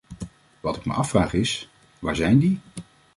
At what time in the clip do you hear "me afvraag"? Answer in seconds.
0.85-1.33